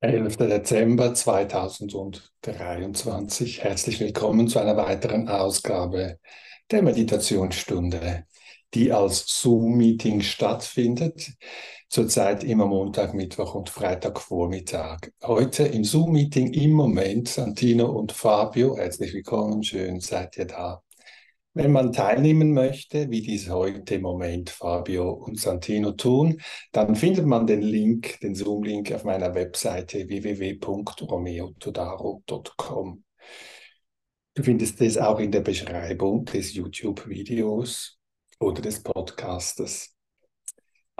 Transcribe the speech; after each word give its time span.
11. 0.00 0.36
Dezember 0.36 1.12
2023. 1.12 3.64
Herzlich 3.64 3.98
willkommen 3.98 4.46
zu 4.46 4.60
einer 4.60 4.76
weiteren 4.76 5.28
Ausgabe 5.28 6.20
der 6.70 6.82
Meditationsstunde, 6.82 8.24
die 8.74 8.92
als 8.92 9.26
Zoom-Meeting 9.26 10.20
stattfindet, 10.20 11.32
zurzeit 11.88 12.44
immer 12.44 12.66
Montag, 12.66 13.12
Mittwoch 13.12 13.56
und 13.56 13.70
Freitagvormittag. 13.70 15.00
Heute 15.24 15.64
im 15.64 15.82
Zoom-Meeting 15.82 16.52
im 16.52 16.74
Moment 16.74 17.28
Santino 17.28 17.86
und 17.86 18.12
Fabio. 18.12 18.76
Herzlich 18.76 19.12
willkommen, 19.12 19.64
schön 19.64 19.98
seid 19.98 20.36
ihr 20.36 20.44
da. 20.44 20.80
Wenn 21.54 21.72
man 21.72 21.92
teilnehmen 21.92 22.52
möchte, 22.52 23.10
wie 23.10 23.22
dies 23.22 23.48
heute 23.50 23.96
im 23.96 24.02
Moment 24.02 24.50
Fabio 24.50 25.10
und 25.10 25.40
Santino 25.40 25.92
tun, 25.92 26.40
dann 26.72 26.94
findet 26.94 27.24
man 27.26 27.46
den 27.46 27.62
Link, 27.62 28.20
den 28.20 28.34
Zoom-Link 28.34 28.92
auf 28.92 29.04
meiner 29.04 29.34
Webseite 29.34 30.06
www.romeotodaro.com. 30.08 33.04
Du 34.34 34.42
findest 34.44 34.80
es 34.82 34.98
auch 34.98 35.18
in 35.18 35.32
der 35.32 35.40
Beschreibung 35.40 36.26
des 36.26 36.54
YouTube-Videos 36.54 37.98
oder 38.38 38.62
des 38.62 38.82
Podcastes. 38.82 39.97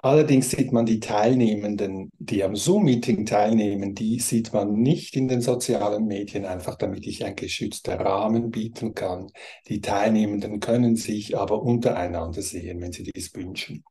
Allerdings 0.03 0.51
sieht 0.51 0.73
man 0.73 0.87
die 0.87 1.01
Teilnehmenden, 1.01 2.11
die 2.19 2.43
am 2.45 2.55
Zoom-Meeting 2.57 3.27
teilnehmen, 3.27 3.95
die 3.95 4.19
sieht 4.21 4.53
man 4.53 4.75
nicht 4.75 5.17
in 5.17 5.27
den 5.29 5.41
sozialen 5.41 6.07
Medien, 6.07 6.45
einfach 6.45 6.77
damit 6.77 7.07
ich 7.07 7.25
ein 7.25 7.35
geschützter 7.37 7.99
Rahmen 8.01 8.51
bieten 8.51 8.95
kann. 8.95 9.31
Die 9.69 9.81
Teilnehmenden 9.81 10.61
können 10.61 10.95
sich 10.97 11.37
aber 11.37 11.63
untereinander 11.63 12.43
sehen, 12.43 12.81
wenn 12.81 12.93
sie 12.93 13.05
dies 13.05 13.35
wünschen. 13.35 13.85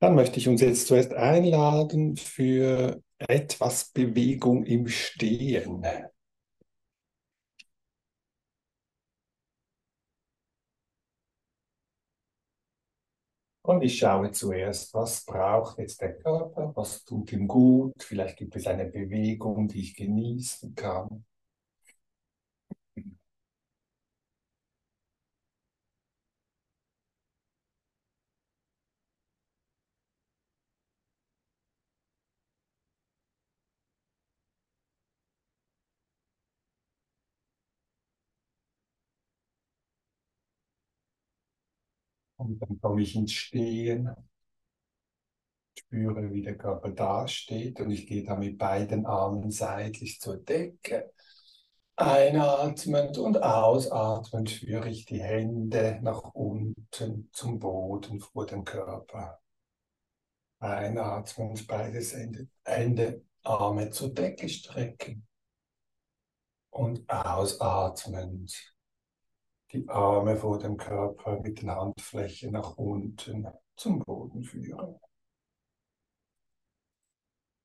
Dann 0.00 0.14
möchte 0.14 0.38
ich 0.38 0.48
uns 0.48 0.60
jetzt 0.60 0.86
zuerst 0.86 1.14
einladen 1.14 2.16
für 2.16 3.02
etwas 3.18 3.90
Bewegung 3.90 4.64
im 4.64 4.86
Stehen. 4.88 5.84
Und 13.66 13.82
ich 13.82 13.96
schaue 13.98 14.30
zuerst, 14.30 14.92
was 14.92 15.24
braucht 15.24 15.78
jetzt 15.78 16.02
der 16.02 16.18
Körper, 16.18 16.72
was 16.74 17.02
tut 17.02 17.32
ihm 17.32 17.48
gut. 17.48 17.94
Vielleicht 18.02 18.36
gibt 18.36 18.54
es 18.56 18.66
eine 18.66 18.84
Bewegung, 18.84 19.68
die 19.68 19.80
ich 19.80 19.96
genießen 19.96 20.74
kann. 20.74 21.24
Und 42.44 42.60
dann 42.60 42.78
komme 42.78 43.00
ich 43.00 43.16
ins 43.16 43.32
Stehen, 43.32 44.10
spüre, 45.78 46.30
wie 46.30 46.42
der 46.42 46.58
Körper 46.58 46.90
dasteht 46.90 47.80
und 47.80 47.90
ich 47.90 48.06
gehe 48.06 48.22
dann 48.22 48.40
mit 48.40 48.58
beiden 48.58 49.06
Armen 49.06 49.50
seitlich 49.50 50.20
zur 50.20 50.36
Decke. 50.36 51.10
Einatmend 51.96 53.16
und 53.16 53.42
ausatmend 53.42 54.50
führe 54.50 54.90
ich 54.90 55.06
die 55.06 55.22
Hände 55.22 56.00
nach 56.02 56.34
unten 56.34 57.30
zum 57.32 57.58
Boden 57.58 58.20
vor 58.20 58.44
dem 58.44 58.64
Körper. 58.64 59.40
Einatmend 60.58 61.66
beide 61.66 62.00
Hände, 62.00 62.48
Hände, 62.62 63.24
Arme 63.42 63.88
zur 63.88 64.12
Decke 64.12 64.50
strecken. 64.50 65.26
Und 66.70 67.08
ausatmend 67.08 68.73
die 69.74 69.88
Arme 69.88 70.36
vor 70.36 70.58
dem 70.58 70.76
Körper 70.76 71.40
mit 71.40 71.60
den 71.60 71.70
Handflächen 71.70 72.52
nach 72.52 72.76
unten 72.76 73.46
zum 73.76 73.98
Boden 73.98 74.44
führen. 74.44 74.98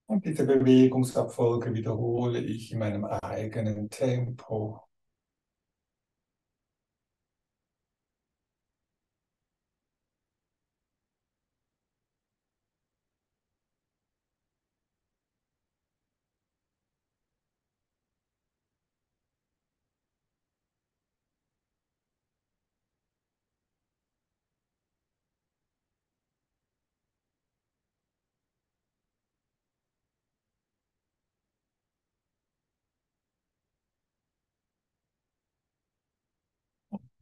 Und 0.07 0.25
diese 0.25 0.43
Bewegungsabfolge 0.43 1.73
wiederhole 1.73 2.39
ich 2.39 2.71
in 2.71 2.79
meinem 2.79 3.05
eigenen 3.05 3.91
Tempo. 3.91 4.88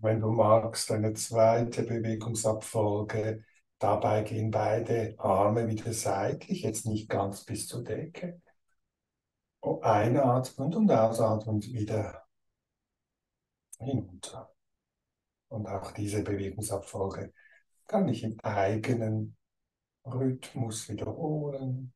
Wenn 0.07 0.21
du 0.21 0.31
magst, 0.31 0.89
eine 0.89 1.13
zweite 1.15 1.83
Bewegungsabfolge. 1.83 3.43
Dabei 3.77 4.21
gehen 4.21 4.51
beide 4.51 5.15
Arme 5.17 5.67
wieder 5.67 5.91
seitlich, 5.91 6.61
jetzt 6.61 6.85
nicht 6.85 7.09
ganz 7.09 7.43
bis 7.43 7.67
zur 7.67 7.83
Decke. 7.83 8.41
Einatmend 9.81 10.77
und 10.77 10.89
ausatmend 10.89 11.73
wieder 11.73 12.25
hinunter. 13.79 14.49
Und 15.49 15.67
auch 15.67 15.91
diese 15.91 16.23
Bewegungsabfolge 16.23 17.33
kann 17.85 18.07
ich 18.07 18.23
im 18.23 18.39
eigenen 18.39 19.35
Rhythmus 20.05 20.87
wiederholen. 20.87 21.93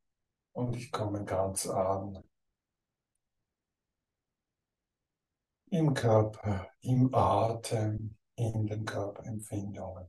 Und 0.52 0.76
ich 0.76 0.92
komme 0.92 1.24
ganz 1.24 1.66
an 1.66 2.22
im 5.72 5.94
Körper, 5.94 6.68
im 6.82 7.14
Atem, 7.16 8.16
in 8.36 8.68
den 8.68 8.86
Körperempfindungen. 8.86 10.06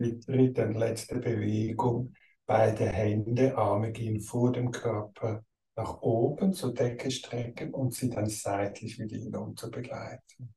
Die 0.00 0.18
dritte 0.18 0.66
und 0.66 0.76
letzte 0.76 1.16
Bewegung. 1.16 2.14
Beide 2.46 2.86
Hände, 2.86 3.56
Arme 3.56 3.92
gehen 3.92 4.22
vor 4.22 4.50
dem 4.50 4.70
Körper 4.70 5.44
nach 5.76 6.00
oben 6.00 6.54
zur 6.54 6.72
Decke 6.72 7.10
strecken 7.10 7.74
und 7.74 7.92
sie 7.92 8.08
dann 8.08 8.26
seitlich 8.26 8.98
wieder 8.98 9.18
hinunter 9.18 9.68
begleiten. 9.68 10.54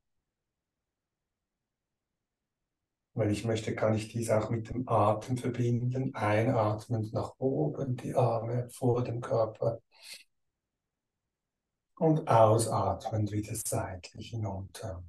Wenn 3.15 3.29
ich 3.29 3.43
möchte, 3.43 3.75
kann 3.75 3.93
ich 3.93 4.07
dies 4.07 4.29
auch 4.29 4.49
mit 4.49 4.69
dem 4.69 4.87
Atem 4.87 5.37
verbinden. 5.37 6.15
Einatmend 6.15 7.13
nach 7.13 7.33
oben, 7.37 7.97
die 7.97 8.15
Arme 8.15 8.69
vor 8.71 9.03
dem 9.03 9.19
Körper. 9.19 9.81
Und 11.95 12.27
ausatmend 12.27 13.31
wieder 13.31 13.53
seitlich 13.65 14.29
hinunter. 14.29 15.03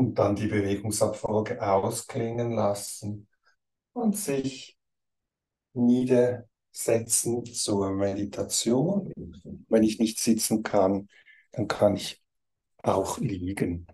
Und 0.00 0.14
dann 0.18 0.34
die 0.34 0.46
Bewegungsabfolge 0.46 1.60
ausklingen 1.60 2.52
lassen 2.52 3.28
und 3.92 4.16
sich 4.16 4.78
niedersetzen 5.74 7.44
zur 7.46 7.92
Meditation. 7.92 9.12
Wenn 9.68 9.82
ich 9.82 9.98
nicht 9.98 10.18
sitzen 10.20 10.62
kann, 10.62 11.08
dann 11.52 11.68
kann 11.68 11.96
ich 11.96 12.22
auch 12.82 13.18
liegen. 13.18 13.86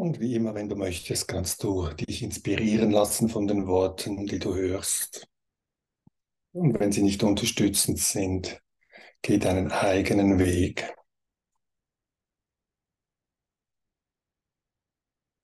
Und 0.00 0.18
wie 0.18 0.34
immer, 0.34 0.54
wenn 0.54 0.70
du 0.70 0.76
möchtest, 0.76 1.28
kannst 1.28 1.62
du 1.62 1.90
dich 1.90 2.22
inspirieren 2.22 2.90
lassen 2.90 3.28
von 3.28 3.46
den 3.46 3.66
Worten, 3.66 4.24
die 4.26 4.38
du 4.38 4.54
hörst. 4.54 5.28
Und 6.52 6.80
wenn 6.80 6.90
sie 6.90 7.02
nicht 7.02 7.22
unterstützend 7.22 7.98
sind, 7.98 8.62
geh 9.20 9.36
deinen 9.36 9.70
eigenen 9.70 10.38
Weg. 10.38 10.90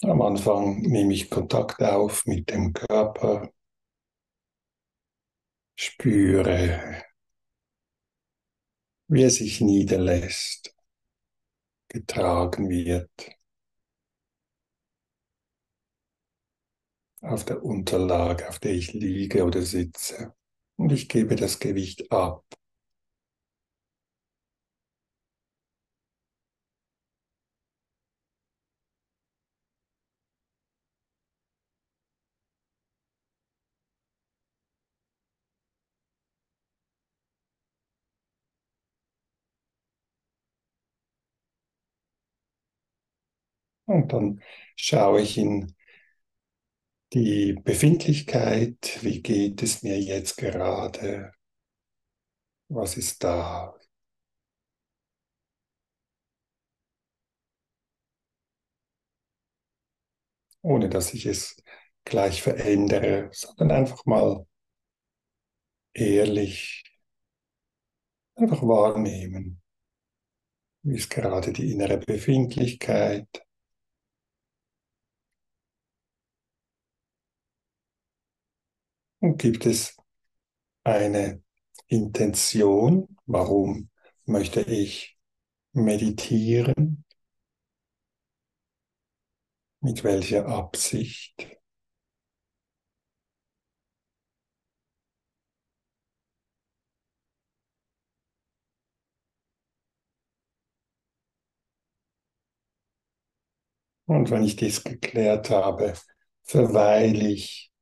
Am 0.01 0.23
Anfang 0.23 0.81
nehme 0.81 1.13
ich 1.13 1.29
Kontakt 1.29 1.83
auf 1.83 2.25
mit 2.25 2.49
dem 2.49 2.73
Körper, 2.73 3.51
spüre, 5.75 7.05
wie 9.09 9.23
er 9.23 9.31
sich 9.31 9.61
niederlässt, 9.61 10.75
getragen 11.89 12.71
wird. 12.71 13.36
Auf 17.21 17.45
der 17.45 17.63
Unterlage, 17.65 18.49
auf 18.49 18.59
der 18.59 18.73
ich 18.73 18.93
liege 18.95 19.45
oder 19.45 19.63
sitze. 19.63 20.35
Und 20.77 20.93
ich 20.93 21.09
gebe 21.09 21.37
das 21.37 21.59
Gewicht 21.61 22.11
ab. 22.13 22.45
Und 43.87 44.13
dann 44.13 44.41
schaue 44.77 45.21
ich 45.23 45.39
in 45.39 45.75
die 47.13 47.55
Befindlichkeit, 47.55 48.99
wie 49.03 49.21
geht 49.23 49.63
es 49.63 49.83
mir 49.83 50.01
jetzt 50.01 50.37
gerade, 50.37 51.33
was 52.69 52.97
ist 52.97 53.23
da. 53.25 53.75
Ohne 60.63 60.89
dass 60.89 61.15
ich 61.15 61.27
es 61.27 61.57
gleich 62.05 62.43
verändere, 62.43 63.31
sondern 63.33 63.71
einfach 63.71 64.05
mal 64.05 64.47
ehrlich, 65.95 66.85
einfach 68.37 68.63
wahrnehmen, 68.63 69.61
wie 70.83 70.97
ist 70.97 71.11
gerade 71.11 71.53
die 71.53 71.71
innere 71.73 71.99
Befindlichkeit. 71.99 73.46
Und 79.27 79.39
gibt 79.39 79.67
es 79.67 79.97
eine 80.85 81.43
Intention? 81.89 83.17
Warum 83.27 83.91
möchte 84.25 84.61
ich 84.61 85.19
meditieren? 85.73 87.05
Mit 89.81 90.05
welcher 90.05 90.47
Absicht? 90.47 91.59
Und 104.05 104.31
wenn 104.31 104.45
ich 104.45 104.55
dies 104.55 104.85
geklärt 104.85 105.51
habe, 105.51 105.95
verweile 106.45 107.27
ich 107.29 107.73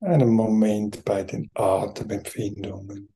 einen 0.00 0.30
Moment 0.30 1.04
bei 1.04 1.22
den 1.22 1.50
Atemempfindungen. 1.54 3.12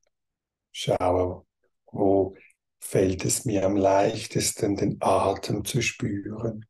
Schaue, 0.71 1.45
wo 1.91 2.35
fällt 2.79 3.25
es 3.25 3.45
mir 3.45 3.65
am 3.65 3.75
leichtesten, 3.75 4.75
den 4.75 4.97
Atem 5.01 5.65
zu 5.65 5.81
spüren, 5.81 6.65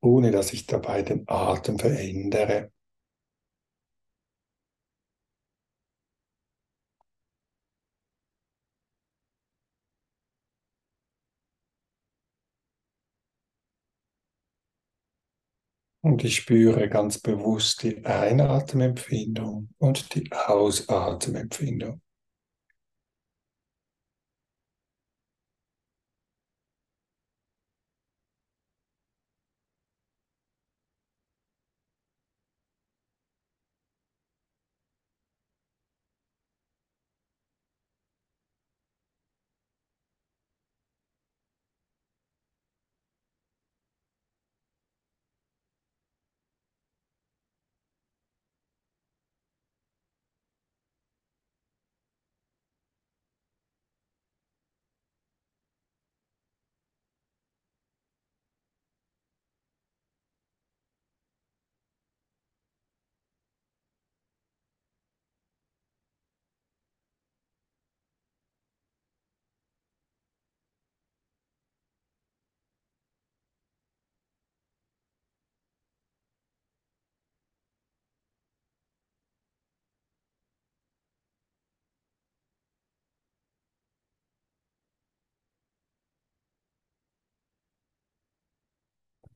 ohne 0.00 0.30
dass 0.30 0.52
ich 0.52 0.66
dabei 0.66 1.02
den 1.02 1.24
Atem 1.28 1.78
verändere. 1.78 2.72
Und 16.06 16.22
ich 16.22 16.36
spüre 16.36 16.88
ganz 16.88 17.18
bewusst 17.18 17.82
die 17.82 18.04
Einatemempfindung 18.04 19.70
und 19.78 20.14
die 20.14 20.30
Ausatemempfindung. 20.30 22.00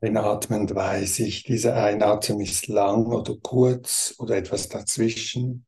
Einatmend 0.02 0.75
weiß 0.75 1.21
ich, 1.21 1.42
dieser 1.45 1.75
Einatmen 1.83 2.40
ist 2.40 2.66
lang 2.66 3.07
oder 3.07 3.35
kurz 3.42 4.14
oder 4.19 4.37
etwas 4.37 4.69
dazwischen. 4.69 5.64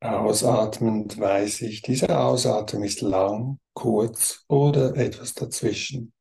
Ausatmend 0.00 1.20
weiß 1.20 1.62
ich, 1.62 1.82
dieser 1.82 2.20
Ausatmen 2.24 2.82
ist 2.82 3.00
lang, 3.00 3.60
kurz 3.74 4.44
oder 4.48 4.96
etwas 4.96 5.34
dazwischen. 5.34 6.12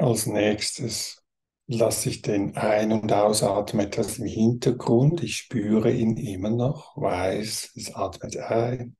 Als 0.00 0.26
nächstes 0.26 1.22
lasse 1.66 2.08
ich 2.08 2.22
den 2.22 2.56
Ein- 2.56 2.92
und 2.92 3.12
Ausatmen 3.12 3.86
etwas 3.86 4.18
im 4.18 4.26
Hintergrund. 4.26 5.22
Ich 5.22 5.36
spüre 5.36 5.92
ihn 5.92 6.16
immer 6.16 6.50
noch, 6.50 6.96
weiß, 6.96 7.72
es 7.76 7.94
atmet 7.94 8.36
ein. 8.38 8.96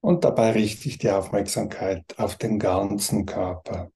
Und 0.00 0.24
dabei 0.24 0.52
richte 0.52 0.88
ich 0.88 0.98
die 0.98 1.10
Aufmerksamkeit 1.10 2.18
auf 2.18 2.36
den 2.36 2.58
ganzen 2.58 3.26
Körper. 3.26 3.90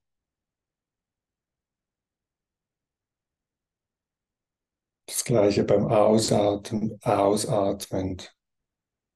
Das 5.06 5.24
gleiche 5.24 5.64
beim 5.64 5.86
Ausatmen, 5.86 6.98
ausatmend 7.02 8.36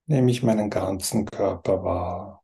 nehme 0.06 0.30
ich 0.30 0.42
meinen 0.42 0.70
ganzen 0.70 1.26
Körper 1.26 1.84
wahr. 1.84 2.41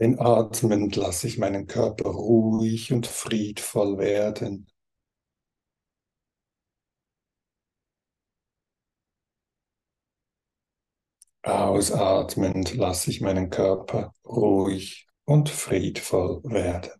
Einatmend 0.00 0.96
lasse 0.96 1.26
ich 1.28 1.36
meinen 1.36 1.66
Körper 1.66 2.08
ruhig 2.08 2.92
und 2.94 3.06
friedvoll 3.06 3.98
werden. 3.98 4.68
Ausatmend 11.44 12.74
lasse 12.74 13.08
ich 13.10 13.22
meinen 13.22 13.48
Körper 13.48 14.12
ruhig 14.26 15.08
und 15.24 15.48
friedvoll 15.48 16.42
werden. 16.44 16.90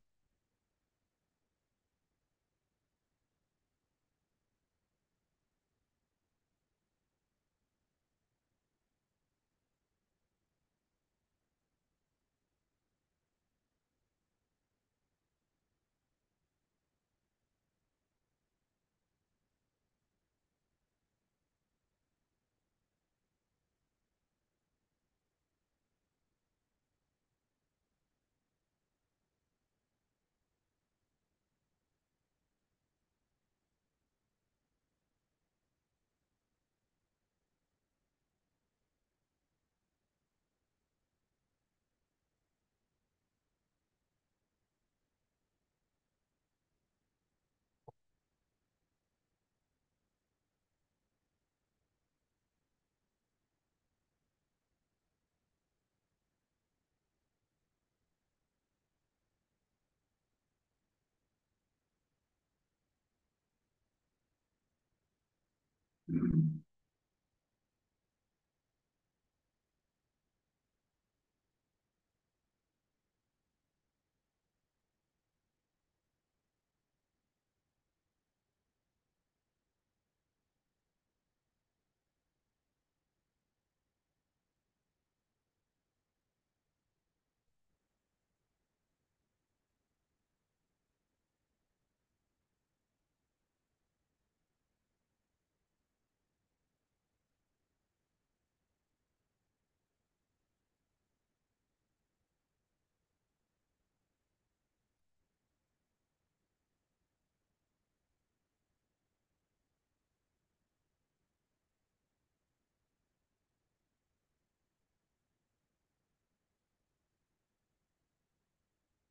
Mm-hmm. 66.11 66.66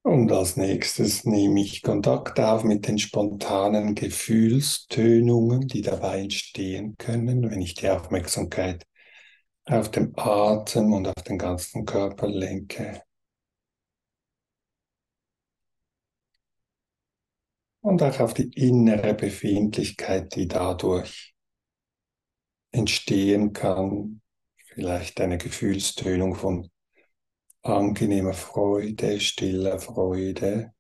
Und 0.06 0.32
als 0.32 0.56
nächstes 0.56 1.26
nehme 1.26 1.62
ich 1.62 1.82
Kontakt 1.82 2.39
auf 2.39 2.63
mit 2.63 2.88
den 2.88 3.00
spontanen 3.00 3.96
Gefühlstönungen, 3.96 5.68
die 5.68 5.82
dabei 5.82 6.22
entstehen 6.22 6.96
können, 7.00 7.50
wenn 7.50 7.60
ich 7.60 7.74
die 7.74 7.89
Aufmerksamkeit 7.89 8.86
auf 9.65 9.89
den 9.89 10.13
Atem 10.15 10.94
und 10.94 11.08
auf 11.08 11.24
den 11.24 11.39
ganzen 11.39 11.86
Körper 11.86 12.28
lenke. 12.28 13.02
Und 17.82 18.04
auch 18.04 18.20
auf 18.20 18.36
die 18.36 18.52
innere 18.54 19.15
Befindlichkeit, 19.15 20.36
die 20.36 20.48
dadurch 20.48 21.34
entstehen 22.72 23.54
kann. 23.54 24.22
Vielleicht 24.68 25.20
eine 25.20 25.39
Gefühlstönung 25.39 26.36
von 26.36 26.70
angenehme 27.65 28.34
Freude, 28.34 29.19
stille 29.19 29.80
Freude. 29.80 30.75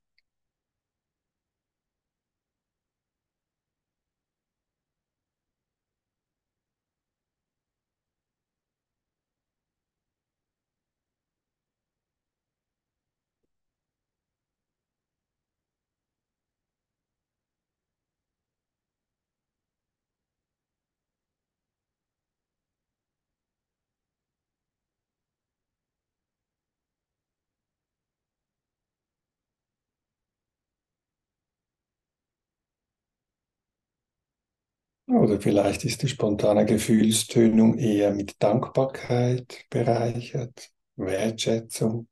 Oder 35.07 35.39
vielleicht 35.39 35.85
ist 35.85 36.01
die 36.01 36.07
spontane 36.07 36.65
Gefühlstönung 36.65 37.77
eher 37.77 38.11
mit 38.11 38.41
Dankbarkeit 38.41 39.65
bereichert, 39.69 40.71
Wertschätzung. 40.95 42.07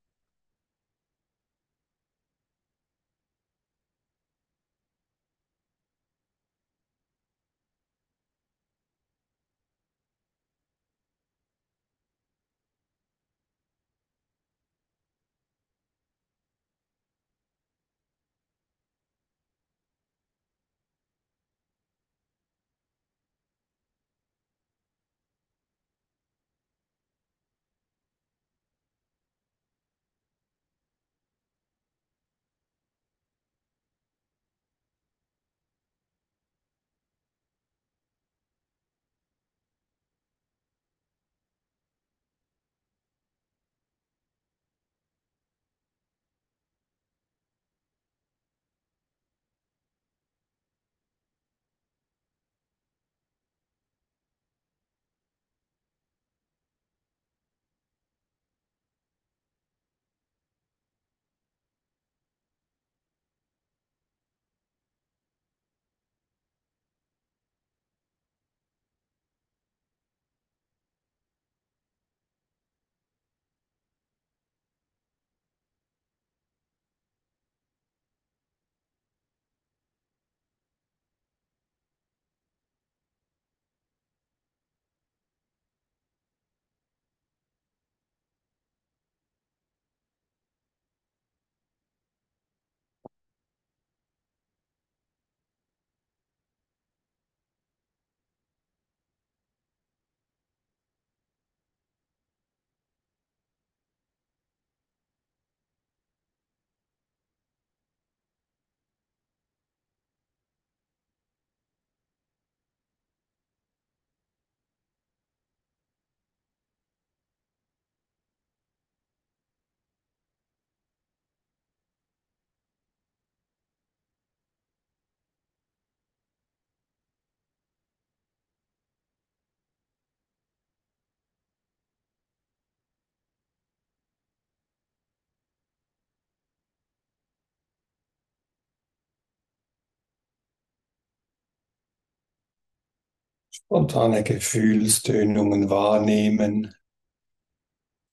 Spontane 143.53 144.23
Gefühlstönungen 144.23 145.69
wahrnehmen 145.69 146.73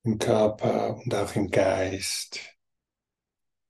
im 0.05 0.19
Körper 0.19 0.99
und 0.99 1.15
auch 1.15 1.35
im 1.35 1.51
Geist. 1.51 2.41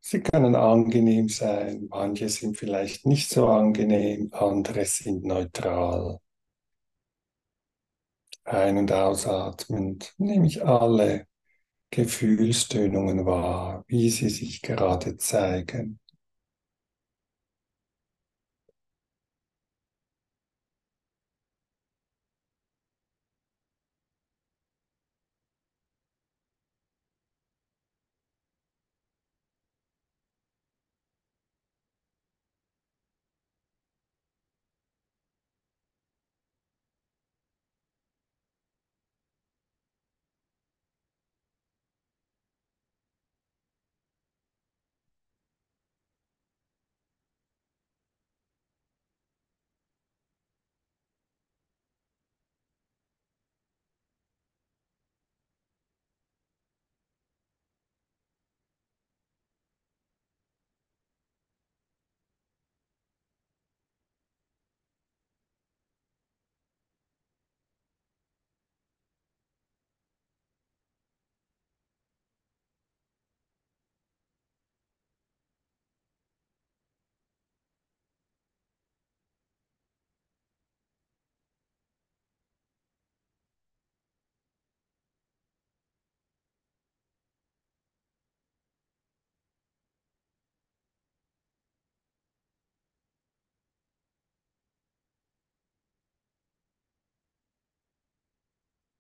Sie 0.00 0.20
können 0.20 0.56
angenehm 0.56 1.28
sein, 1.28 1.86
manche 1.88 2.28
sind 2.28 2.56
vielleicht 2.56 3.06
nicht 3.06 3.30
so 3.30 3.46
angenehm, 3.46 4.30
andere 4.32 4.84
sind 4.84 5.24
neutral. 5.24 6.18
Ein- 8.44 8.78
und 8.78 8.90
ausatmend 8.90 10.12
nehme 10.18 10.48
ich 10.48 10.64
alle 10.64 11.28
Gefühlstönungen 11.90 13.26
wahr, 13.26 13.84
wie 13.86 14.10
sie 14.10 14.30
sich 14.30 14.62
gerade 14.62 15.16
zeigen. 15.18 16.00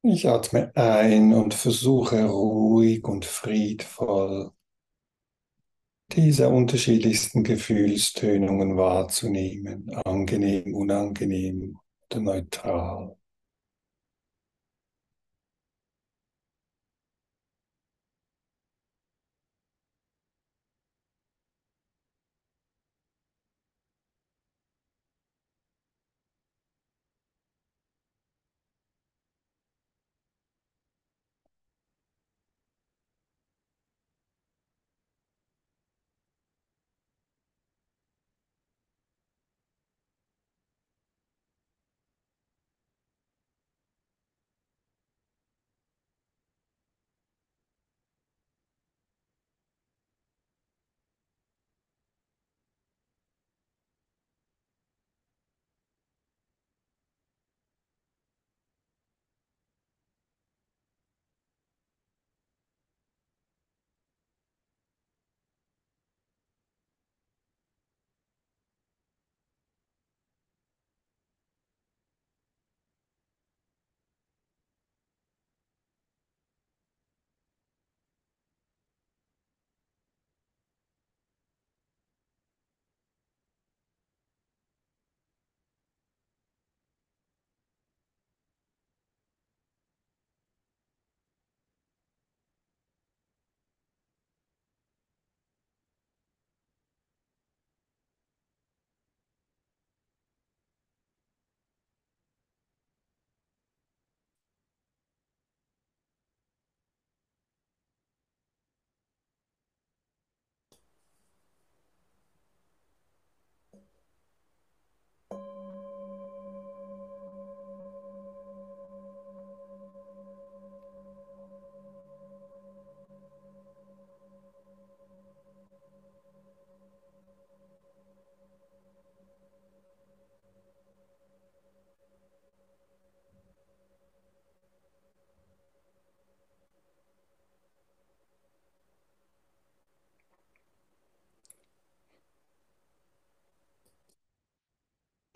Ich 0.02 0.28
atme 0.28 0.76
ein 0.76 1.32
und 1.32 1.54
versuche 1.54 2.26
ruhig 2.26 3.02
und 3.08 3.24
friedvoll 3.24 4.52
diese 6.12 6.48
unterschiedlichsten 6.50 7.42
Gefühlstönungen 7.42 8.76
wahrzunehmen, 8.76 9.90
angenehm, 10.04 10.74
unangenehm 10.74 11.78
oder 12.10 12.20
neutral. 12.20 13.16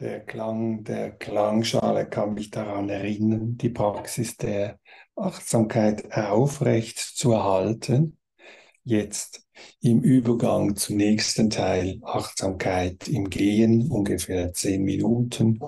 Der 0.00 0.20
Klang 0.20 0.82
der 0.82 1.12
Klangschale 1.12 2.06
kann 2.06 2.34
mich 2.34 2.50
daran 2.50 2.88
erinnern, 2.88 3.56
die 3.56 3.70
Praxis 3.70 4.36
der 4.36 4.80
Achtsamkeit 5.14 6.12
aufrecht 6.12 6.98
zu 6.98 7.32
erhalten. 7.32 8.18
Jetzt 8.82 9.46
im 9.80 10.00
Übergang 10.02 10.74
zum 10.74 10.96
nächsten 10.96 11.48
Teil 11.48 12.00
Achtsamkeit 12.02 13.06
im 13.08 13.30
Gehen, 13.30 13.88
ungefähr 13.88 14.52
zehn 14.52 14.82
Minuten. 14.82 15.60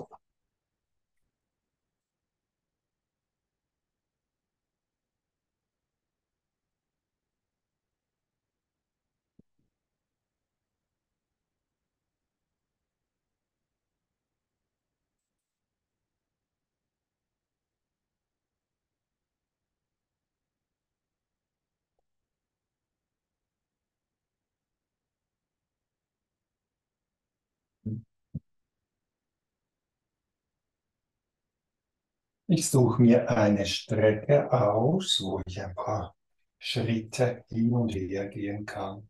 Ich 32.49 32.69
suche 32.69 33.01
mir 33.01 33.29
eine 33.29 33.65
Strecke 33.65 34.49
aus, 34.49 35.19
wo 35.21 35.41
ich 35.45 35.61
ein 35.61 35.75
paar 35.75 36.15
Schritte 36.57 37.43
hin 37.49 37.73
und 37.73 37.93
her 37.93 38.29
gehen 38.29 38.65
kann. 38.65 39.09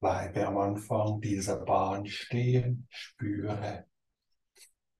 Bleibe 0.00 0.46
am 0.46 0.56
Anfang 0.56 1.20
dieser 1.20 1.58
Bahn 1.58 2.06
stehen, 2.06 2.86
spüre 2.88 3.84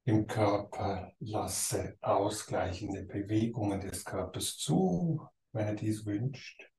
im 0.05 0.27
Körper, 0.27 1.15
lasse 1.21 1.97
ausgleichende 2.03 3.05
Bewegungen 3.05 3.81
des 3.81 4.05
Körpers 4.05 4.59
zu, 4.59 5.27
wenn 5.53 5.69
er 5.69 5.75
dies 5.75 6.05
wünscht. 6.05 6.71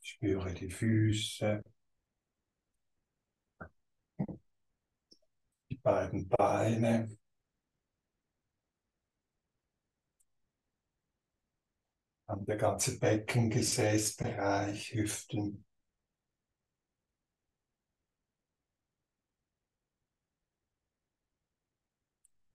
Spüre 0.00 0.54
die 0.54 0.70
Füße, 0.70 1.62
die 5.68 5.76
beiden 5.76 6.28
Beine, 6.30 7.17
Dann 12.28 12.46
der 12.46 12.58
ganze 12.58 12.96
Becken, 13.00 13.50
Gesäßbereich, 13.50 14.94
Hüften. 14.94 15.64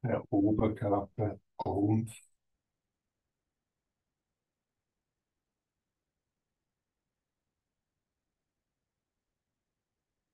Der 0.02 0.24
Oberkörper, 0.32 1.40
Rumpf. 1.66 2.14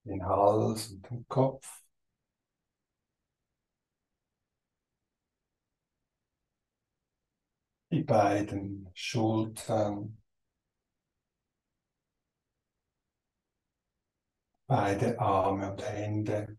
Den 0.03 0.25
Hals 0.25 0.91
und 0.91 1.09
den 1.09 1.25
Kopf. 1.29 1.65
Die 7.91 8.03
beiden 8.03 8.89
Schultern, 8.93 10.21
beide 14.67 15.19
Arme 15.19 15.71
und 15.71 15.83
Hände. 15.83 16.57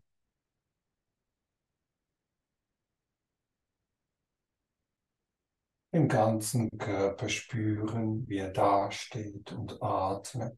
Im 5.93 6.07
ganzen 6.07 6.69
Körper 6.77 7.27
spüren, 7.27 8.27
wie 8.27 8.37
er 8.37 8.51
dasteht 8.51 9.51
und 9.51 9.81
atmet. 9.81 10.57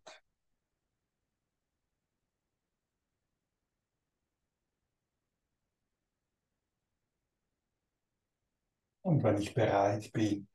Und 9.02 9.24
wenn 9.24 9.38
ich 9.38 9.54
bereit 9.54 10.12
bin, 10.14 10.48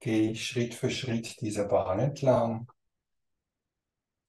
gehe 0.00 0.30
ich 0.32 0.46
Schritt 0.46 0.74
für 0.74 0.90
Schritt 0.90 1.40
dieser 1.40 1.64
Bahn 1.66 1.98
entlang. 1.98 2.70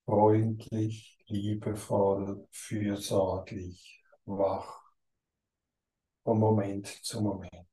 Freundlich, 0.06 1.24
liebevoll, 1.28 2.48
fürsorglich, 2.52 4.04
wach, 4.26 4.82
von 6.24 6.40
Moment 6.40 6.88
zu 6.88 7.22
Moment. 7.22 7.68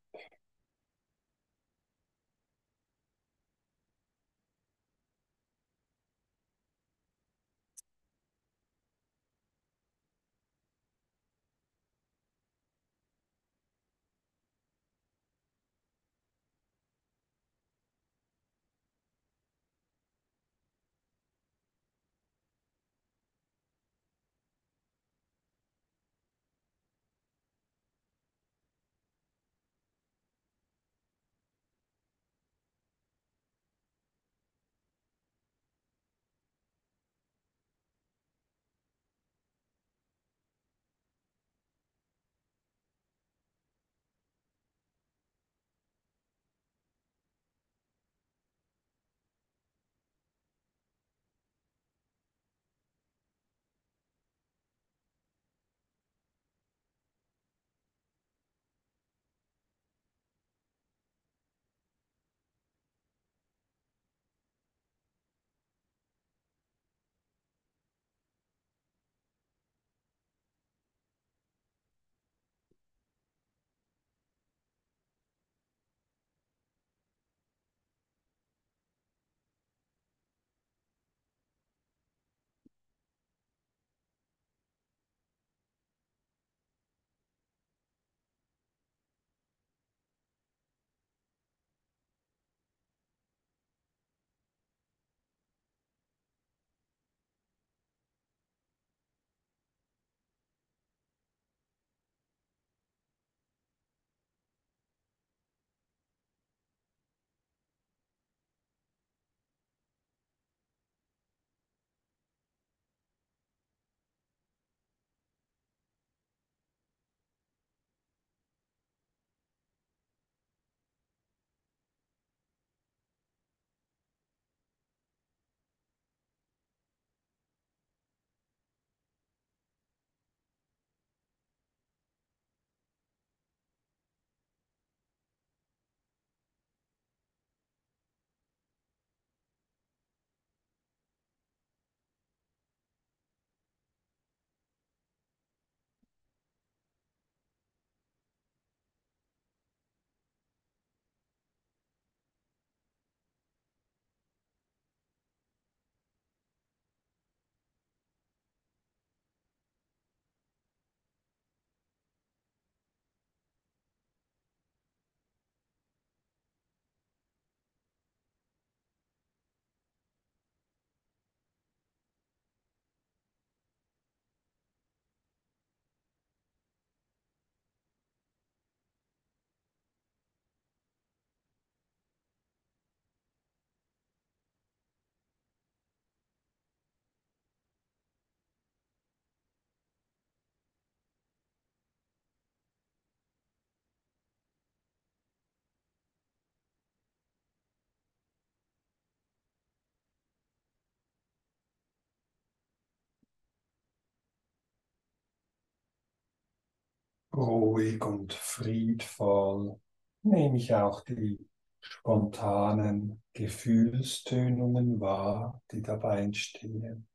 Ruhig 207.37 208.05
und 208.05 208.33
friedvoll 208.33 209.81
nehme 210.23 210.57
ich 210.57 210.75
auch 210.75 211.03
die 211.03 211.47
spontanen 211.81 213.23
Gefühlstönungen 213.33 215.01
wahr, 215.01 215.63
die 215.71 215.83
dabei 215.83 216.23
entstehen. 216.23 217.07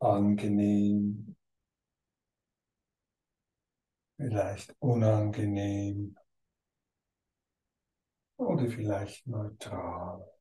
Angenehm, 0.00 1.36
vielleicht 4.16 4.74
unangenehm 4.80 6.16
oder 8.36 8.68
vielleicht 8.68 9.26
neutral. 9.26 10.35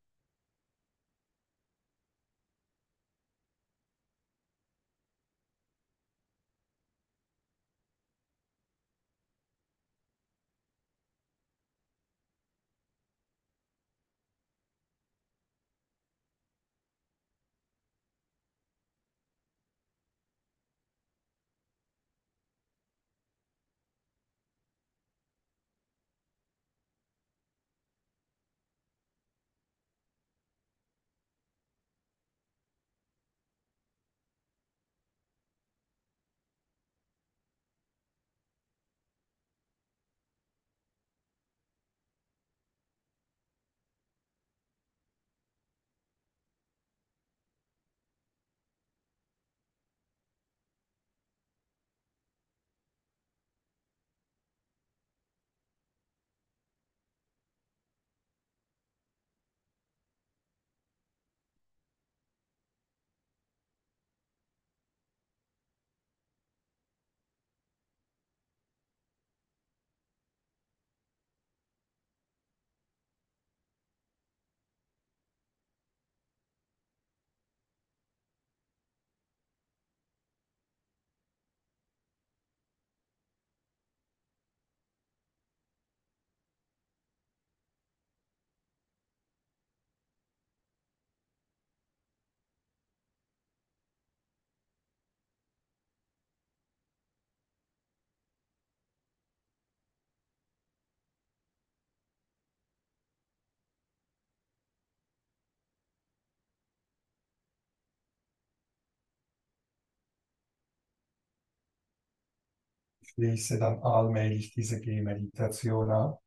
Schließe 113.15 113.59
dann 113.59 113.81
allmählich 113.83 114.53
diese 114.53 114.79
Gehmeditation 114.79 115.91
ab. 115.91 116.21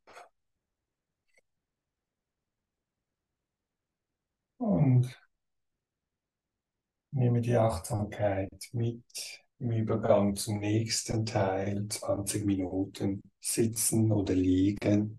Und 4.59 5.09
nehme 7.11 7.41
die 7.41 7.55
Achtsamkeit 7.55 8.49
mit 8.73 9.03
im 9.59 9.71
Übergang 9.71 10.35
zum 10.35 10.59
nächsten 10.59 11.25
Teil, 11.25 11.87
20 11.89 12.45
Minuten 12.45 13.21
sitzen 13.41 14.11
oder 14.11 14.33
liegen. 14.33 15.18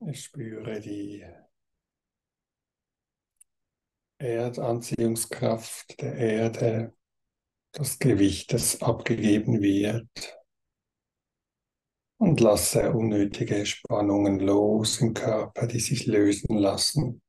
Ich 0.00 0.24
spüre 0.24 0.78
die 0.80 1.24
Erdanziehungskraft 4.18 6.00
der 6.00 6.14
Erde, 6.14 6.94
das 7.72 7.98
Gewicht, 7.98 8.52
das 8.52 8.82
abgegeben 8.82 9.62
wird. 9.62 10.38
Und 12.18 12.40
lasse 12.40 12.92
unnötige 12.92 13.64
Spannungen 13.66 14.40
los 14.40 15.00
im 15.00 15.14
Körper, 15.14 15.66
die 15.66 15.80
sich 15.80 16.06
lösen 16.06 16.56
lassen. 16.56 17.22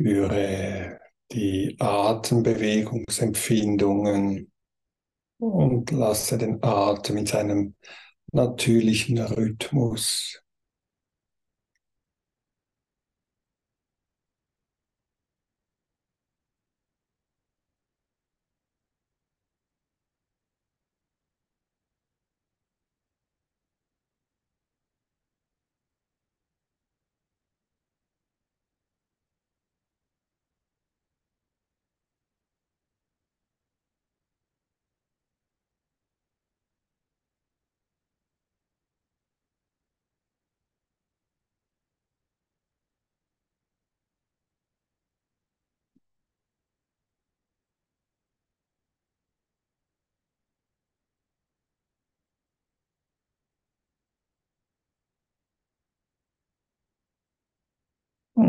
Spüre 0.00 0.98
die 1.30 1.76
Atembewegungsempfindungen 1.78 4.50
und 5.38 5.90
lasse 5.90 6.38
den 6.38 6.62
Atem 6.62 7.18
in 7.18 7.26
seinem 7.26 7.74
natürlichen 8.32 9.18
Rhythmus 9.18 10.42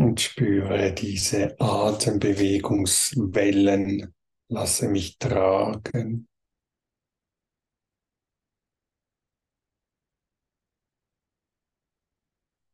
und 0.02 0.20
spüre 0.20 0.92
diese 0.92 1.58
Atembewegungswellen. 1.60 4.12
Lasse 4.48 4.88
mich 4.88 5.18
tragen. 5.18 6.28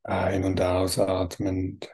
Ein- 0.02 0.42
und 0.44 0.60
ausatmend. 0.60 1.88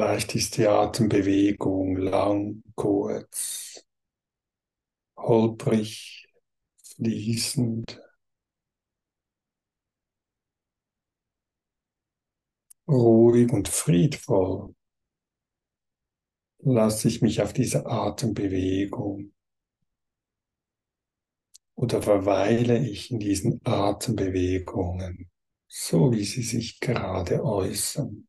Vielleicht 0.00 0.34
ist 0.34 0.56
die 0.56 0.66
Atembewegung 0.66 1.94
lang, 1.98 2.62
kurz, 2.74 3.84
holprig, 5.16 6.26
fließend, 6.82 8.00
ruhig 12.88 13.50
und 13.52 13.68
friedvoll. 13.68 14.74
Lasse 16.64 17.08
ich 17.08 17.20
mich 17.20 17.42
auf 17.42 17.52
diese 17.52 17.84
Atembewegung 17.84 19.34
oder 21.74 22.00
verweile 22.00 22.78
ich 22.88 23.10
in 23.10 23.18
diesen 23.18 23.60
Atembewegungen, 23.66 25.30
so 25.68 26.10
wie 26.10 26.24
sie 26.24 26.42
sich 26.42 26.80
gerade 26.80 27.44
äußern. 27.44 28.26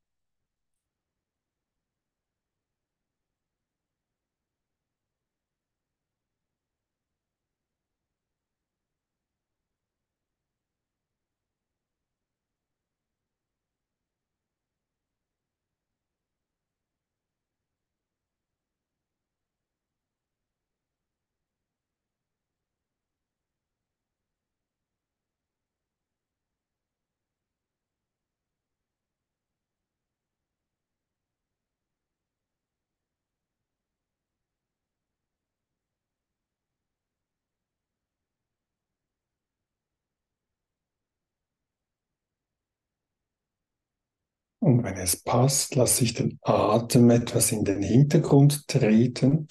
Und 44.71 44.85
wenn 44.85 44.95
es 44.95 45.21
passt, 45.21 45.75
lasse 45.75 46.05
ich 46.05 46.13
den 46.13 46.39
Atem 46.43 47.09
etwas 47.09 47.51
in 47.51 47.65
den 47.65 47.83
Hintergrund 47.83 48.69
treten 48.69 49.49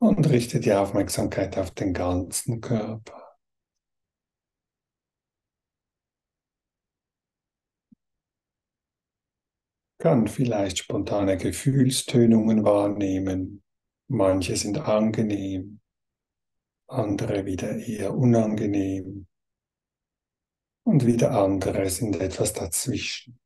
und 0.00 0.30
richte 0.30 0.60
die 0.60 0.72
Aufmerksamkeit 0.72 1.58
auf 1.58 1.72
den 1.72 1.92
ganzen 1.94 2.60
Körper. 2.60 3.36
Kann 9.98 10.28
vielleicht 10.28 10.78
spontane 10.78 11.36
Gefühlstönungen 11.36 12.62
wahrnehmen. 12.62 13.64
Manche 14.06 14.54
sind 14.54 14.78
angenehm, 14.78 15.80
andere 16.86 17.46
wieder 17.46 17.76
eher 17.76 18.14
unangenehm 18.14 19.26
und 20.84 21.04
wieder 21.04 21.32
andere 21.32 21.90
sind 21.90 22.20
etwas 22.20 22.52
dazwischen. 22.52 23.40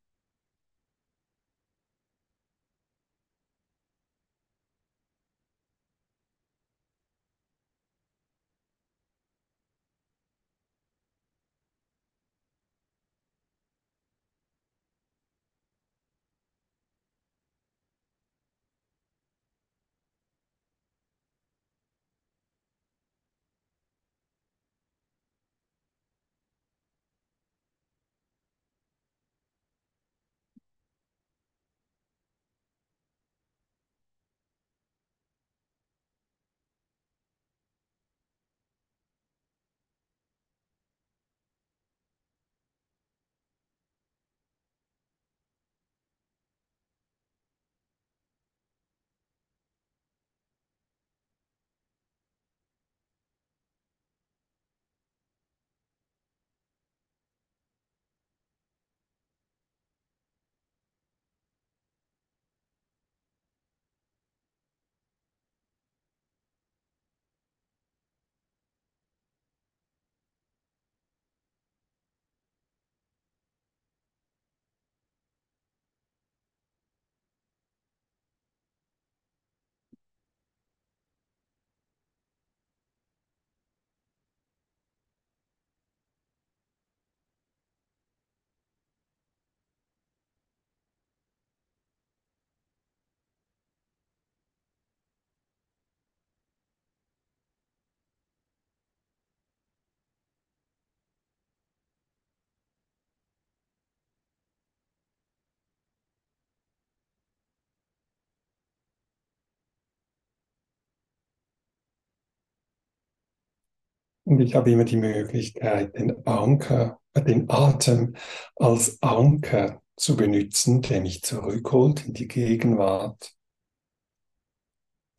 Und 114.25 114.39
ich 114.39 114.55
habe 114.55 114.71
immer 114.71 114.85
die 114.85 114.97
Möglichkeit, 114.97 115.95
den 115.95 116.25
Anker, 116.25 116.99
äh, 117.13 117.21
den 117.21 117.49
Atem 117.49 118.15
als 118.55 119.01
Anker 119.01 119.81
zu 119.95 120.15
benutzen, 120.15 120.81
der 120.81 121.01
mich 121.01 121.21
zurückholt 121.23 122.05
in 122.05 122.13
die 122.13 122.27
Gegenwart, 122.27 123.35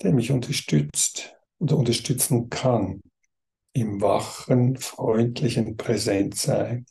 der 0.02 0.12
mich 0.12 0.30
unterstützt 0.30 1.36
oder 1.58 1.76
unterstützen 1.76 2.50
kann 2.50 3.00
im 3.72 4.00
wachen, 4.00 4.76
freundlichen 4.76 5.76
Präsentsein. 5.76 6.86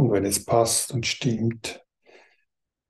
Und 0.00 0.12
wenn 0.12 0.24
es 0.24 0.46
passt 0.46 0.92
und 0.92 1.04
stimmt, 1.04 1.84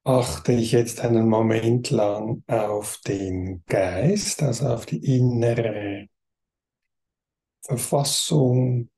achte 0.05 0.53
ich 0.53 0.71
jetzt 0.71 1.01
einen 1.01 1.29
Moment 1.29 1.91
lang 1.91 2.45
auf 2.47 3.01
den 3.05 3.65
Geist, 3.67 4.45
also 4.45 4.69
auf 4.69 4.87
die 4.87 5.17
innere 5.17 6.07
Verfassung, 7.63 8.91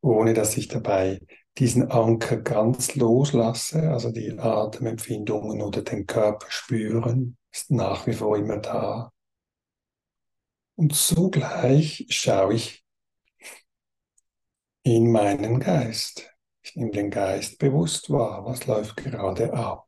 ohne 0.00 0.32
dass 0.32 0.56
ich 0.56 0.68
dabei 0.68 1.20
diesen 1.58 1.90
Anker 1.90 2.38
ganz 2.38 2.94
loslasse, 2.94 3.90
also 3.90 4.10
die 4.10 4.38
Atemempfindungen 4.38 5.60
oder 5.60 5.82
den 5.82 6.06
Körper 6.06 6.46
spüren, 6.48 7.36
ist 7.52 7.70
nach 7.70 8.06
wie 8.06 8.14
vor 8.14 8.38
immer 8.38 8.56
da. 8.56 9.12
Und 10.76 10.94
zugleich 10.94 12.06
schaue 12.08 12.54
ich 12.54 12.87
in 14.82 15.12
meinen 15.12 15.60
Geist. 15.60 16.34
Ich 16.62 16.74
nehme 16.74 16.90
den 16.90 17.10
Geist 17.10 17.58
bewusst 17.60 18.10
wahr, 18.10 18.44
was 18.44 18.66
läuft 18.66 18.96
gerade 18.96 19.52
ab, 19.54 19.86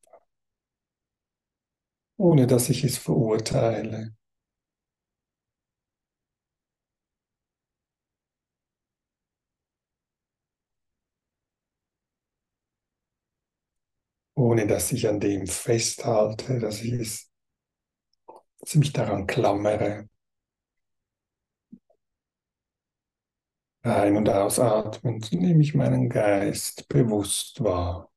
ohne 2.19 2.47
dass 2.47 2.69
ich 2.69 2.85
es 2.85 2.99
verurteile. 2.99 4.15
ohne 14.35 14.67
dass 14.67 14.91
ich 14.93 15.07
an 15.09 15.21
dem 15.21 15.47
festhalte, 15.47 16.59
dass 16.59 16.81
ich 16.83 16.93
es, 16.95 17.31
dass 18.61 18.71
ich 18.75 18.81
mich 18.81 18.93
daran 18.93 19.27
klammere. 19.27 20.09
Ein- 23.83 24.17
und 24.17 24.29
ausatmen, 24.31 25.23
nehme 25.33 25.61
ich 25.63 25.75
meinen 25.75 26.09
Geist 26.09 26.89
bewusst 26.89 27.63
wahr. 27.63 28.10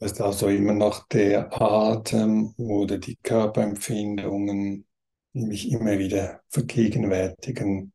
Ist 0.00 0.20
also 0.20 0.48
immer 0.48 0.72
noch 0.72 1.06
der 1.08 1.60
Atem 1.60 2.54
oder 2.56 2.98
die 2.98 3.16
Körperempfindungen, 3.16 4.86
die 5.34 5.46
mich 5.46 5.70
immer 5.70 5.98
wieder 5.98 6.42
vergegenwärtigen. 6.48 7.92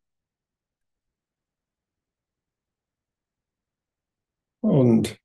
Und 4.62 5.20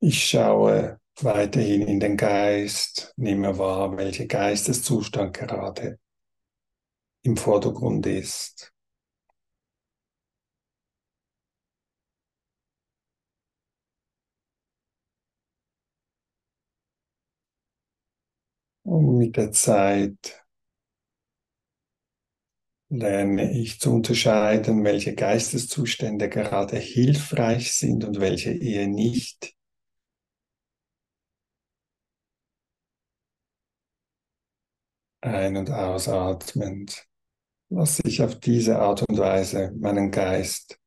ich 0.00 0.24
schaue 0.28 1.00
weiterhin 1.20 1.86
in 1.86 2.00
den 2.00 2.16
Geist, 2.16 3.12
nehme 3.16 3.58
wahr, 3.58 3.96
welcher 3.96 4.26
Geisteszustand 4.26 5.34
gerade 5.34 5.98
im 7.22 7.36
Vordergrund 7.36 8.06
ist. 8.06 8.72
Und 18.90 19.18
mit 19.18 19.36
der 19.36 19.52
Zeit 19.52 20.44
lerne 22.88 23.52
ich 23.52 23.78
zu 23.78 23.92
unterscheiden, 23.94 24.82
welche 24.82 25.14
Geisteszustände 25.14 26.28
gerade 26.28 26.76
hilfreich 26.76 27.72
sind 27.72 28.02
und 28.02 28.18
welche 28.18 28.50
eher 28.50 28.88
nicht. 28.88 29.54
Ein- 35.20 35.56
und 35.56 35.70
ausatmend 35.70 37.06
lasse 37.68 38.02
ich 38.04 38.24
auf 38.24 38.40
diese 38.40 38.80
Art 38.80 39.08
und 39.08 39.18
Weise 39.18 39.70
meinen 39.78 40.10
Geist 40.10 40.80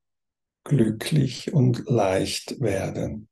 glücklich 0.64 1.54
und 1.54 1.88
leicht 1.88 2.60
werden. 2.60 3.30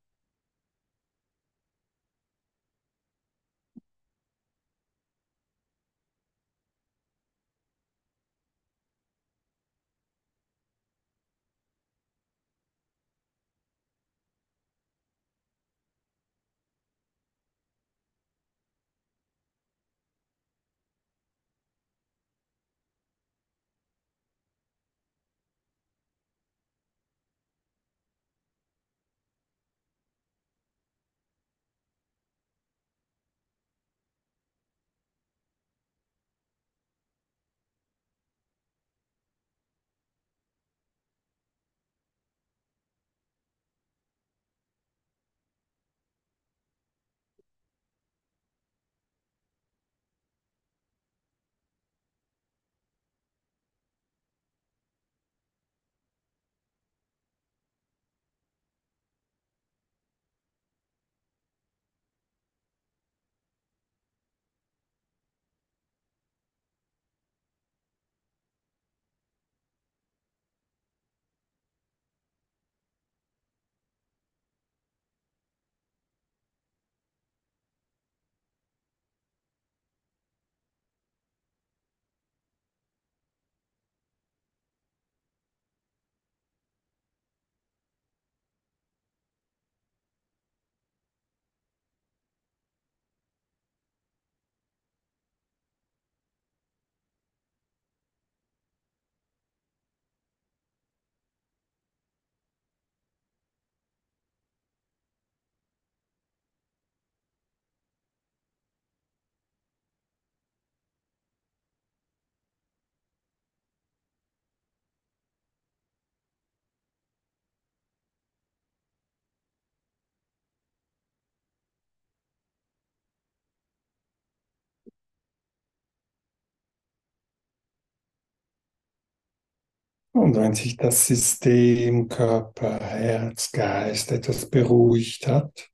Und 130.13 130.35
wenn 130.35 130.53
sich 130.53 130.77
das 130.77 131.07
System 131.07 132.07
Körper, 132.07 132.79
Herz, 132.79 133.51
Geist 133.51 134.11
etwas 134.11 134.47
beruhigt 134.49 135.25
hat 135.27 135.71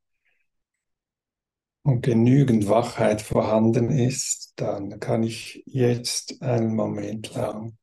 und 1.84 2.02
genügend 2.02 2.70
Wachheit 2.70 3.22
vorhanden 3.22 3.90
ist, 3.90 4.54
dann 4.56 5.02
kann 5.02 5.24
ich 5.24 5.62
jetzt 5.66 6.42
einen 6.42 6.74
Moment 6.74 7.34
lang 7.34 7.78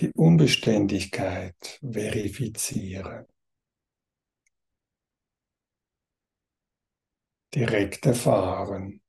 die 0.00 0.10
Unbeständigkeit 0.10 1.78
verifizieren. 1.80 3.26
Direkt 7.54 8.04
erfahren. 8.04 9.03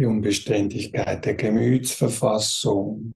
Die 0.00 0.06
Unbeständigkeit 0.06 1.26
der 1.26 1.34
Gemütsverfassung. 1.34 3.12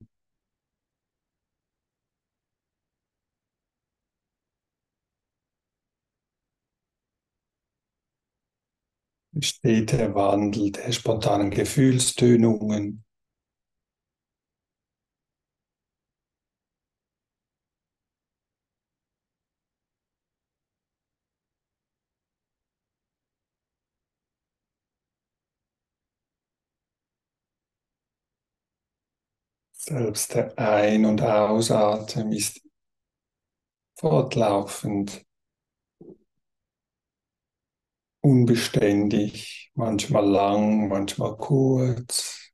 Steter 9.39 10.13
Wandel 10.13 10.71
der 10.71 10.91
spontanen 10.91 11.49
Gefühlstönungen. 11.49 13.04
Selbst 29.95 30.35
der 30.35 30.59
Ein- 30.59 31.05
und 31.05 31.23
Ausatmen 31.23 32.31
ist 32.33 32.61
fortlaufend, 33.99 35.25
unbeständig, 38.21 39.71
manchmal 39.75 40.25
lang, 40.27 40.87
manchmal 40.89 41.37
kurz. 41.37 42.44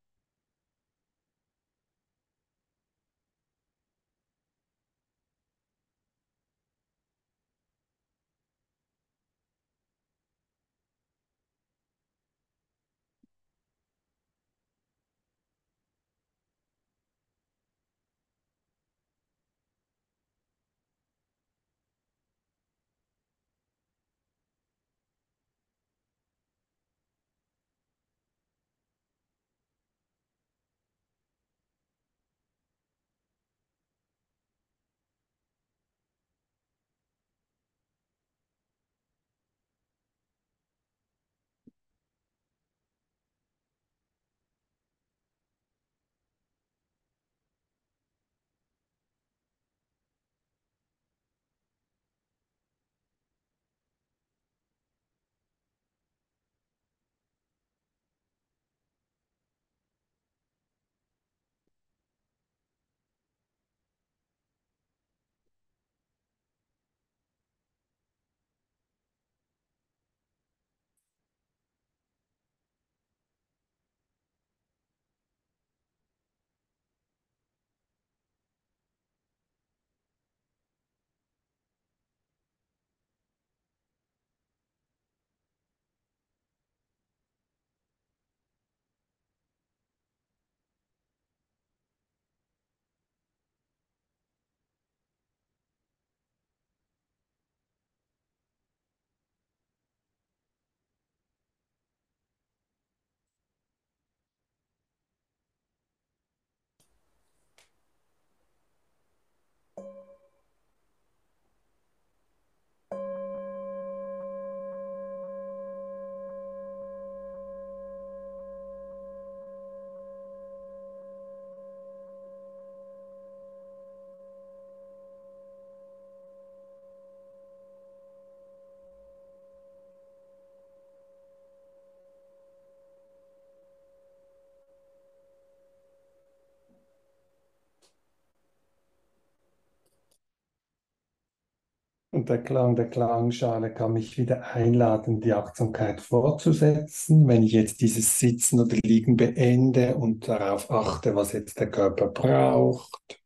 Und 142.22 142.30
der 142.30 142.44
Klang 142.44 142.76
der 142.76 142.88
Klangschale 142.88 143.74
kann 143.74 143.94
mich 143.94 144.16
wieder 144.20 144.54
einladen, 144.54 145.22
die 145.22 145.34
Achtsamkeit 145.34 146.02
fortzusetzen. 146.02 147.28
Wenn 147.28 147.42
ich 147.42 147.52
jetzt 147.54 147.82
dieses 147.82 148.20
Sitzen 148.20 148.60
oder 148.60 148.78
Liegen 148.86 149.18
beende 149.18 149.96
und 149.96 150.28
darauf 150.28 150.70
achte, 150.70 151.16
was 151.16 151.32
jetzt 151.34 151.60
der 151.60 151.72
Körper 151.72 152.10
braucht. 152.10 153.20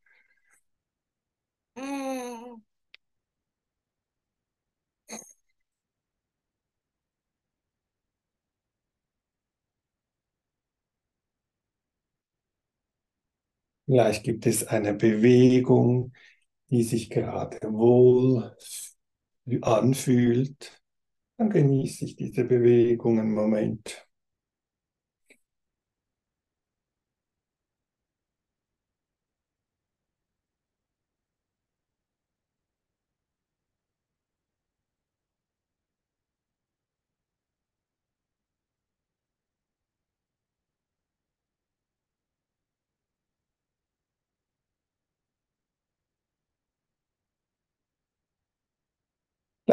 Vielleicht 13.86 14.24
gibt 14.24 14.46
es 14.46 14.66
eine 14.66 14.94
Bewegung, 14.94 16.12
die 16.70 16.82
sich 16.82 17.10
gerade 17.10 17.58
wohl 17.72 18.56
anfühlt, 19.62 20.82
dann 21.36 21.50
genieße 21.50 22.04
ich 22.04 22.16
diese 22.16 22.44
Bewegung 22.44 23.20
einen 23.20 23.34
Moment. 23.34 24.05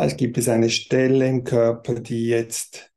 Vielleicht 0.03 0.17
gibt 0.17 0.37
es 0.37 0.49
eine 0.49 0.69
Stelle 0.69 1.29
im 1.29 1.45
Körper, 1.45 1.95
die 1.95 2.27
jetzt 2.27 2.91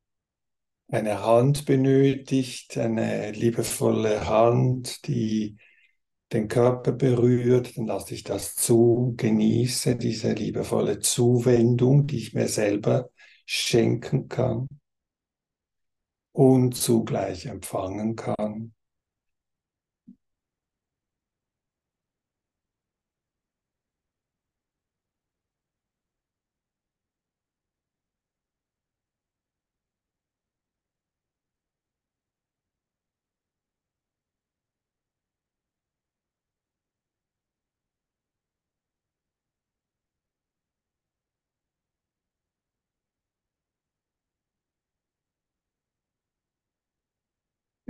eine 0.88 1.22
Hand 1.22 1.64
benötigt, 1.64 2.76
eine 2.78 3.30
liebevolle 3.30 4.26
Hand, 4.28 5.06
die 5.06 5.56
den 6.32 6.48
Körper 6.48 6.90
berührt, 6.90 7.78
dann 7.78 7.86
lasse 7.86 8.12
ich 8.12 8.24
das 8.24 8.56
zu, 8.56 9.14
genieße 9.16 9.94
diese 9.94 10.32
liebevolle 10.32 10.98
Zuwendung, 10.98 12.08
die 12.08 12.16
ich 12.16 12.34
mir 12.34 12.48
selber 12.48 13.08
schenken 13.44 14.28
kann 14.28 14.66
und 16.32 16.74
zugleich 16.74 17.46
empfangen 17.46 18.16
kann. 18.16 18.75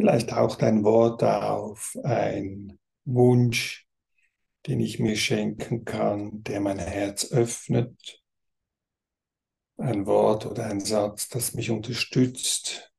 Vielleicht 0.07 0.31
taucht 0.31 0.63
ein 0.63 0.85
Wort 0.85 1.25
auf, 1.25 1.99
ein 2.05 2.79
Wunsch, 3.07 3.89
den 4.69 4.79
ich 4.79 5.01
mir 5.01 5.17
schenken 5.17 5.85
kann, 5.85 6.45
der 6.45 6.61
mein 6.61 6.79
Herz 6.79 7.33
öffnet. 7.33 8.23
Ein 9.79 10.07
Wort 10.07 10.47
oder 10.47 10.67
ein 10.67 10.79
Satz, 10.79 11.29
das 11.29 11.55
mich 11.55 11.73
unterstützt, 11.73 12.93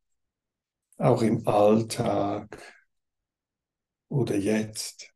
auch 0.98 1.22
im 1.22 1.48
Alltag 1.48 2.62
oder 4.10 4.36
jetzt. 4.36 5.14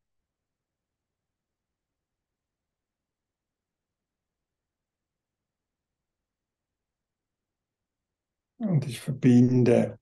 Und 8.59 8.87
ich 8.87 9.01
verbinde 9.01 9.99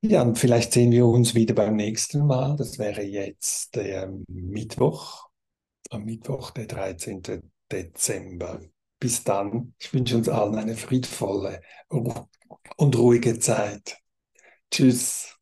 Ja, 0.00 0.22
und 0.22 0.38
vielleicht 0.38 0.72
sehen 0.72 0.92
wir 0.92 1.04
uns 1.06 1.34
wieder 1.34 1.54
beim 1.54 1.76
nächsten 1.76 2.26
Mal. 2.26 2.56
Das 2.56 2.78
wäre 2.78 3.02
jetzt 3.02 3.74
der 3.74 4.10
Mittwoch, 4.28 5.28
am 5.90 6.04
Mittwoch, 6.04 6.52
der 6.52 6.66
13. 6.66 7.50
Dezember. 7.70 8.60
Bis 8.98 9.24
dann. 9.24 9.74
Ich 9.78 9.92
wünsche 9.92 10.16
uns 10.16 10.28
allen 10.28 10.54
eine 10.54 10.76
friedvolle 10.76 11.60
und 11.88 12.96
ruhige 12.96 13.38
Zeit. 13.38 13.98
Tschüss. 14.70 15.35